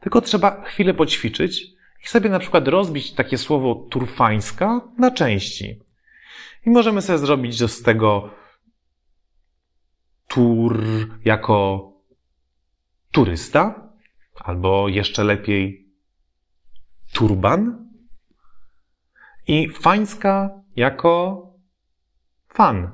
Tylko 0.00 0.20
trzeba 0.20 0.64
chwilę 0.64 0.94
poćwiczyć 0.94 1.62
i 2.04 2.08
sobie 2.08 2.30
na 2.30 2.38
przykład 2.38 2.68
rozbić 2.68 3.12
takie 3.12 3.38
słowo 3.38 3.74
turfańska 3.90 4.80
na 4.98 5.10
części. 5.10 5.82
I 6.66 6.70
możemy 6.70 7.02
sobie 7.02 7.18
zrobić 7.18 7.62
z 7.62 7.82
tego 7.82 8.30
tur 10.28 10.84
jako 11.24 11.90
turysta, 13.12 13.92
albo 14.34 14.88
jeszcze 14.88 15.24
lepiej 15.24 15.86
turban, 17.12 17.86
i 19.46 19.68
fańska 19.68 20.62
jako 20.76 21.42
fan. 22.48 22.92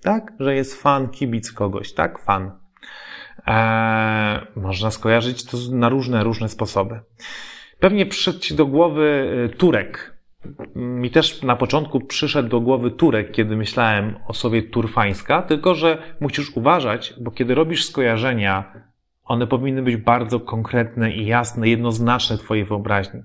Tak? 0.00 0.32
Że 0.40 0.54
jest 0.54 0.82
fan, 0.82 1.08
kibic 1.08 1.52
kogoś, 1.52 1.92
tak? 1.92 2.18
Fan. 2.18 2.59
Eee, 3.50 4.40
można 4.56 4.90
skojarzyć 4.90 5.44
to 5.44 5.56
na 5.72 5.88
różne, 5.88 6.24
różne 6.24 6.48
sposoby. 6.48 7.00
Pewnie 7.80 8.06
przyszedł 8.06 8.38
Ci 8.38 8.54
do 8.54 8.66
głowy 8.66 9.32
y, 9.52 9.56
Turek. 9.56 10.20
Mi 10.74 11.10
też 11.10 11.42
na 11.42 11.56
początku 11.56 12.00
przyszedł 12.00 12.48
do 12.48 12.60
głowy 12.60 12.90
Turek, 12.90 13.32
kiedy 13.32 13.56
myślałem 13.56 14.16
o 14.26 14.34
sobie 14.34 14.62
turfańska, 14.62 15.42
tylko 15.42 15.74
że 15.74 16.02
musisz 16.20 16.56
uważać, 16.56 17.14
bo 17.20 17.30
kiedy 17.30 17.54
robisz 17.54 17.84
skojarzenia, 17.84 18.72
one 19.24 19.46
powinny 19.46 19.82
być 19.82 19.96
bardzo 19.96 20.40
konkretne 20.40 21.12
i 21.12 21.26
jasne, 21.26 21.68
jednoznaczne 21.68 22.38
Twojej 22.38 22.64
wyobraźni. 22.64 23.20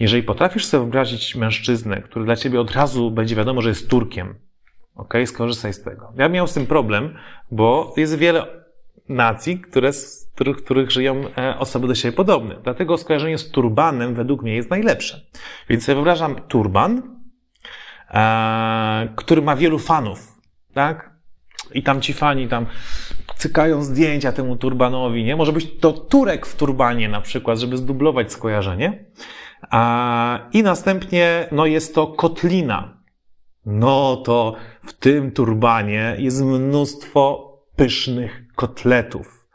Jeżeli 0.00 0.22
potrafisz 0.22 0.66
sobie 0.66 0.80
wyobrazić 0.80 1.36
mężczyznę, 1.36 2.02
który 2.02 2.24
dla 2.24 2.36
Ciebie 2.36 2.60
od 2.60 2.70
razu 2.70 3.10
będzie 3.10 3.36
wiadomo, 3.36 3.62
że 3.62 3.68
jest 3.68 3.90
Turkiem, 3.90 4.34
ok, 4.94 5.14
skorzystaj 5.26 5.72
z 5.72 5.82
tego. 5.82 6.12
Ja 6.16 6.28
miałem 6.28 6.48
z 6.48 6.54
tym 6.54 6.66
problem, 6.66 7.14
bo 7.50 7.94
jest 7.96 8.18
wiele 8.18 8.61
nacji, 9.12 9.60
które, 9.60 9.92
z 9.92 10.30
których, 10.34 10.56
których 10.56 10.90
żyją 10.90 11.24
e, 11.38 11.58
osoby 11.58 11.88
do 11.88 11.94
siebie 11.94 12.16
podobne. 12.16 12.56
Dlatego 12.64 12.98
skojarzenie 12.98 13.38
z 13.38 13.50
turbanem 13.50 14.14
według 14.14 14.42
mnie 14.42 14.54
jest 14.54 14.70
najlepsze. 14.70 15.20
Więc 15.68 15.84
sobie 15.84 15.94
wyobrażam 15.94 16.36
turban, 16.48 17.02
e, 18.10 19.08
który 19.16 19.42
ma 19.42 19.56
wielu 19.56 19.78
fanów, 19.78 20.38
tak? 20.74 21.12
I 21.74 21.82
tam 21.82 22.00
ci 22.00 22.12
fani 22.12 22.48
tam 22.48 22.66
cykają 23.36 23.82
zdjęcia 23.82 24.32
temu 24.32 24.56
turbanowi, 24.56 25.24
nie? 25.24 25.36
Może 25.36 25.52
być 25.52 25.78
to 25.80 25.92
Turek 25.92 26.46
w 26.46 26.56
turbanie 26.56 27.08
na 27.08 27.20
przykład, 27.20 27.58
żeby 27.58 27.76
zdublować 27.76 28.32
skojarzenie. 28.32 29.04
A, 29.70 30.48
I 30.52 30.62
następnie, 30.62 31.48
no 31.52 31.66
jest 31.66 31.94
to 31.94 32.06
kotlina. 32.06 33.02
No 33.66 34.16
to 34.16 34.54
w 34.82 34.92
tym 34.92 35.32
turbanie 35.32 36.16
jest 36.18 36.42
mnóstwo 36.44 37.52
pysznych 37.76 38.42
kotletów. 38.62 39.46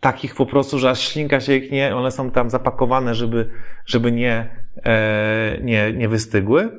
Takich 0.00 0.34
po 0.34 0.46
prostu, 0.46 0.78
że 0.78 0.90
aż 0.90 1.00
ślinka 1.00 1.40
się 1.40 1.54
ich 1.54 1.70
nie, 1.72 1.96
one 1.96 2.10
są 2.10 2.30
tam 2.30 2.50
zapakowane, 2.50 3.14
żeby, 3.14 3.50
żeby 3.86 4.12
nie, 4.12 4.64
e, 4.84 5.58
nie, 5.60 5.92
nie 5.92 6.08
wystygły. 6.08 6.78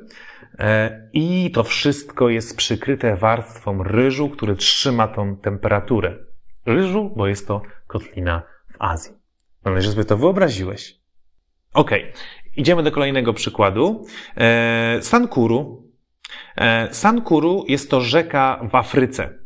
E, 0.60 1.10
I 1.14 1.52
to 1.52 1.64
wszystko 1.64 2.30
jest 2.30 2.58
przykryte 2.58 3.16
warstwą 3.16 3.84
ryżu, 3.84 4.30
który 4.30 4.56
trzyma 4.56 5.08
tą 5.08 5.38
temperaturę. 5.38 6.16
Ryżu, 6.66 7.14
bo 7.16 7.28
jest 7.28 7.48
to 7.48 7.62
kotlina 7.88 8.42
w 8.74 8.76
Azji. 8.80 9.14
Mam 9.66 9.74
nadzieję, 9.74 9.90
że 9.90 9.96
sobie 9.96 10.06
to 10.06 10.18
wyobraziłeś. 10.18 11.00
Okay. 11.74 12.12
idziemy 12.56 12.84
do 12.84 12.92
kolejnego 12.92 13.34
przykładu. 13.34 14.06
E, 14.38 14.98
Sankuru. 15.02 15.90
E, 16.58 16.88
Sankuru 16.92 17.66
jest 17.68 17.90
to 17.90 18.02
rzeka 18.02 18.68
w 18.72 18.76
Afryce. 18.76 19.44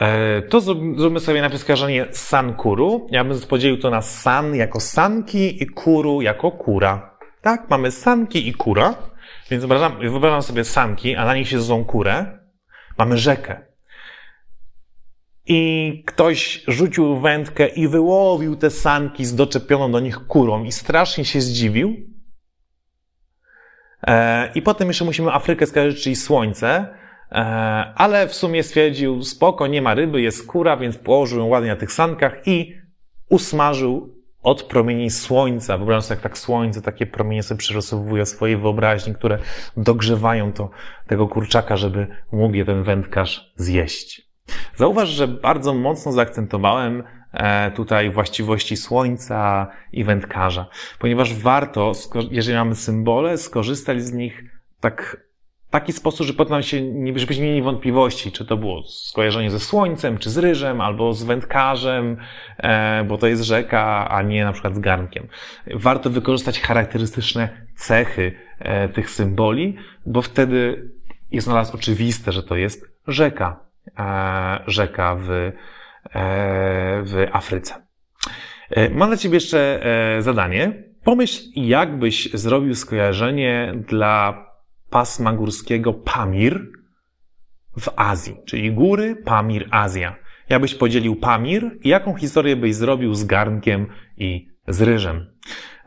E, 0.00 0.42
to 0.42 0.60
zróbmy 0.60 1.20
sobie 1.20 1.40
najpierw 1.40 1.62
skojarzenie 1.62 2.06
sankuru. 2.10 3.06
Ja 3.10 3.24
bym 3.24 3.40
podzielił 3.40 3.78
to 3.78 3.90
na 3.90 4.02
san 4.02 4.54
jako 4.54 4.80
sanki 4.80 5.62
i 5.62 5.66
kuru 5.66 6.22
jako 6.22 6.50
kura. 6.50 7.18
Tak, 7.42 7.70
mamy 7.70 7.90
sanki 7.90 8.48
i 8.48 8.52
kura. 8.52 8.94
Więc 9.50 9.64
wyobrażam, 9.64 9.98
wyobrażam 10.00 10.42
sobie 10.42 10.64
sanki, 10.64 11.16
a 11.16 11.24
na 11.24 11.34
nich 11.34 11.48
siedzą 11.48 11.84
kurę. 11.84 12.38
Mamy 12.98 13.18
rzekę. 13.18 13.60
I 15.46 16.02
ktoś 16.06 16.64
rzucił 16.68 17.20
wędkę 17.20 17.66
i 17.66 17.88
wyłowił 17.88 18.56
te 18.56 18.70
sanki 18.70 19.24
z 19.24 19.34
doczepioną 19.34 19.92
do 19.92 20.00
nich 20.00 20.26
kurą 20.26 20.64
i 20.64 20.72
strasznie 20.72 21.24
się 21.24 21.40
zdziwił. 21.40 21.96
E, 24.06 24.52
I 24.54 24.62
potem 24.62 24.88
jeszcze 24.88 25.04
musimy 25.04 25.32
Afrykę 25.32 25.66
skojarzyć, 25.66 26.02
czyli 26.02 26.16
słońce. 26.16 27.01
E, 27.32 27.92
ale 27.96 28.28
w 28.28 28.34
sumie 28.34 28.62
stwierdził, 28.62 29.22
spoko, 29.22 29.66
nie 29.66 29.82
ma 29.82 29.94
ryby, 29.94 30.20
jest 30.20 30.46
kura, 30.46 30.76
więc 30.76 30.98
położył 30.98 31.38
ją 31.38 31.46
ładnie 31.46 31.70
na 31.70 31.76
tych 31.76 31.92
sankach 31.92 32.32
i 32.46 32.74
usmażył 33.28 34.22
od 34.42 34.62
promieni 34.62 35.10
słońca. 35.10 35.76
Wyobrażam 35.78 36.02
sobie, 36.02 36.14
jak 36.14 36.22
tak 36.22 36.38
słońce, 36.38 36.82
takie 36.82 37.06
promienie 37.06 37.42
sobie 37.42 37.58
przerysowuje 37.58 38.26
swojej 38.26 38.56
wyobraźni, 38.56 39.14
które 39.14 39.38
dogrzewają 39.76 40.52
to, 40.52 40.70
tego 41.06 41.28
kurczaka, 41.28 41.76
żeby 41.76 42.06
mógł 42.32 42.54
je 42.54 42.64
ten 42.64 42.82
wędkarz 42.82 43.52
zjeść. 43.56 44.32
Zauważ, 44.76 45.08
że 45.08 45.28
bardzo 45.28 45.74
mocno 45.74 46.12
zaakcentowałem 46.12 47.02
e, 47.32 47.70
tutaj 47.70 48.10
właściwości 48.10 48.76
słońca 48.76 49.66
i 49.92 50.04
wędkarza, 50.04 50.66
ponieważ 50.98 51.34
warto, 51.34 51.92
jeżeli 52.30 52.58
mamy 52.58 52.74
symbole, 52.74 53.38
skorzystać 53.38 54.02
z 54.02 54.12
nich 54.12 54.44
tak 54.80 55.16
taki 55.72 55.92
sposób, 55.92 56.26
że 56.26 56.32
potem 56.32 56.62
się, 56.62 56.82
żebyśmy 57.16 57.44
mieli 57.44 57.62
wątpliwości, 57.62 58.32
czy 58.32 58.44
to 58.44 58.56
było 58.56 58.82
skojarzenie 58.82 59.50
ze 59.50 59.60
słońcem, 59.60 60.18
czy 60.18 60.30
z 60.30 60.38
ryżem, 60.38 60.80
albo 60.80 61.12
z 61.12 61.22
wędkarzem, 61.22 62.16
e, 62.58 63.04
bo 63.04 63.18
to 63.18 63.26
jest 63.26 63.42
rzeka, 63.42 64.08
a 64.10 64.22
nie 64.22 64.44
na 64.44 64.52
przykład 64.52 64.76
z 64.76 64.78
garnkiem. 64.78 65.26
Warto 65.74 66.10
wykorzystać 66.10 66.60
charakterystyczne 66.60 67.66
cechy 67.76 68.32
e, 68.58 68.88
tych 68.88 69.10
symboli, 69.10 69.76
bo 70.06 70.22
wtedy 70.22 70.90
jest 71.30 71.46
dla 71.46 71.54
nas 71.54 71.74
oczywiste, 71.74 72.32
że 72.32 72.42
to 72.42 72.56
jest 72.56 72.86
rzeka, 73.08 73.60
e, 73.98 74.62
rzeka 74.66 75.16
w, 75.20 75.52
w 77.04 77.26
Afryce. 77.32 77.74
Mam 78.90 79.08
dla 79.08 79.16
Ciebie 79.16 79.34
jeszcze 79.34 79.80
zadanie. 80.18 80.72
Pomyśl, 81.04 81.42
jakbyś 81.56 82.32
zrobił 82.32 82.74
skojarzenie 82.74 83.74
dla 83.88 84.51
pasma 84.92 85.32
górskiego 85.32 85.92
Pamir 85.92 86.60
w 87.80 87.88
Azji, 87.96 88.36
czyli 88.46 88.72
góry, 88.72 89.16
Pamir, 89.24 89.68
Azja. 89.70 90.16
Jakbyś 90.48 90.74
podzielił 90.74 91.16
Pamir 91.16 91.78
i 91.82 91.88
jaką 91.88 92.14
historię 92.14 92.56
byś 92.56 92.74
zrobił 92.74 93.14
z 93.14 93.24
garnkiem 93.24 93.86
i 94.16 94.48
z 94.68 94.82
ryżem. 94.82 95.26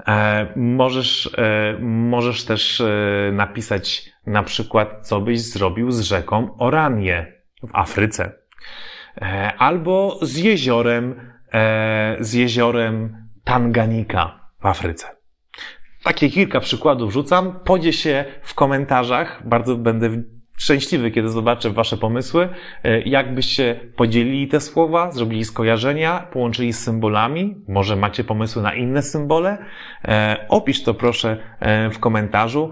E, 0.08 0.48
możesz, 0.56 1.30
e, 1.38 1.78
możesz 1.82 2.46
też 2.46 2.82
e, 2.82 3.32
napisać 3.34 4.10
na 4.28 4.44
przykład, 4.44 5.08
co 5.08 5.22
byś 5.22 5.42
zrobił 5.42 5.92
z 5.92 6.02
rzeką 6.02 6.58
Oranie 6.58 7.34
w 7.64 7.70
Afryce. 7.74 8.32
E, 9.22 9.54
albo 9.58 10.20
z 10.22 10.38
jeziorem, 10.38 11.32
e, 11.54 12.18
z 12.20 12.34
jeziorem 12.34 13.28
Tanganika 13.44 14.50
w 14.62 14.66
Afryce. 14.66 15.15
Takie 16.06 16.30
kilka 16.30 16.60
przykładów 16.60 17.14
rzucam. 17.14 17.60
Podziel 17.64 17.92
się 17.92 18.26
w 18.42 18.54
komentarzach. 18.54 19.48
Bardzo 19.48 19.76
będę 19.76 20.10
szczęśliwy, 20.58 21.12
kiedy 21.12 21.30
zobaczę 21.30 21.70
Wasze 21.70 21.98
pomysły. 21.98 22.50
E, 22.84 23.02
jakbyście 23.02 23.80
podzielili 23.96 24.48
te 24.48 24.60
słowa, 24.62 25.12
zrobili 25.12 25.46
skojarzenia, 25.46 26.28
połączyli 26.32 26.74
z 26.74 26.80
symbolami. 26.84 27.56
Może 27.68 27.96
macie 27.96 28.24
pomysły 28.24 28.62
na 28.62 28.74
inne 28.74 29.02
symbole. 29.02 29.58
E, 30.04 30.46
opisz 30.50 30.84
to 30.84 30.94
proszę 30.94 31.38
e, 31.60 31.90
w 31.90 32.00
komentarzu. 32.00 32.72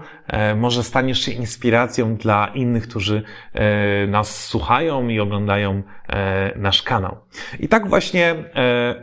Może 0.56 0.82
staniesz 0.82 1.20
się 1.20 1.32
inspiracją 1.32 2.16
dla 2.16 2.46
innych, 2.46 2.88
którzy 2.88 3.22
nas 4.08 4.44
słuchają 4.44 5.08
i 5.08 5.20
oglądają 5.20 5.82
nasz 6.56 6.82
kanał. 6.82 7.16
I 7.60 7.68
tak 7.68 7.88
właśnie 7.88 8.34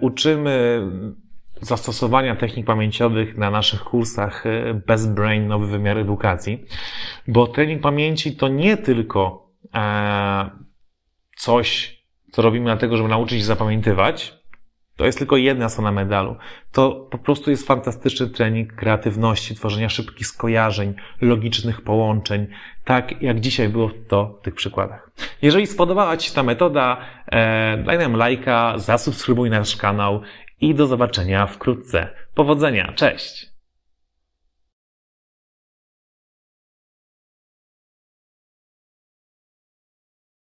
uczymy 0.02 0.82
zastosowania 1.62 2.36
technik 2.36 2.66
pamięciowych 2.66 3.38
na 3.38 3.52
naszych 3.52 3.84
kursach 3.84 4.46
e, 4.46 4.74
Best 4.74 5.14
Brain, 5.14 5.48
nowy 5.48 5.68
wymiar 5.68 5.98
edukacji, 5.98 6.66
bo 7.28 7.48
trening 7.48 7.82
pamięci 7.82 8.36
to 8.36 8.48
nie 8.48 8.78
tylko 8.78 9.50
e, 9.76 10.50
coś, 11.38 11.98
co 12.32 12.42
robimy 12.42 12.66
dlatego, 12.66 12.98
żeby 12.98 13.10
nauczyć 13.10 13.40
się 13.40 13.46
zapamiętywać, 13.46 14.42
to 14.96 15.06
jest 15.06 15.18
tylko 15.18 15.38
jedna 15.38 15.70
strona 15.70 15.92
medalu. 15.92 16.36
To 16.72 17.08
po 17.12 17.18
prostu 17.18 17.50
jest 17.52 17.68
fantastyczny 17.68 18.28
trening 18.30 18.76
kreatywności, 18.76 19.56
tworzenia 19.56 19.90
szybkich 19.90 20.28
skojarzeń, 20.28 20.94
logicznych 21.22 21.82
połączeń, 21.82 22.48
tak 22.84 23.22
jak 23.22 23.40
dzisiaj 23.40 23.70
było 23.70 23.92
to 24.08 24.38
w 24.42 24.44
tych 24.44 24.56
przykładach. 24.56 25.12
Jeżeli 25.42 25.68
spodobała 25.68 26.18
Ci 26.18 26.30
się 26.30 26.36
ta 26.36 26.44
metoda, 26.44 26.98
e, 27.28 27.78
daj 27.78 27.98
nam 27.98 28.16
lajka, 28.16 28.74
zasubskrybuj 28.78 29.50
nasz 29.50 29.76
kanał 29.76 30.22
i 30.62 30.76
do 30.76 30.88
zobaczenia 30.88 31.48
wkrótce. 31.48 32.10
Powodzenia, 32.34 32.94
cześć! 32.96 33.51